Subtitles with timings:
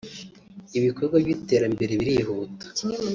[0.77, 2.65] ibikorwa by’iterambere birihuta